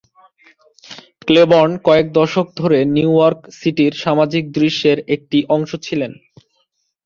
Claiborne 1.21 1.71
কয়েক 1.87 2.07
দশক 2.13 2.47
ধরে 2.55 2.79
নিউ 2.95 3.11
ইয়র্ক 3.15 3.39
সিটির 3.59 3.93
সামাজিক 4.03 4.43
দৃশ্যের 4.51 4.97
একটি 5.15 5.37
অংশ 5.55 5.71
ছিলেন। 5.85 6.11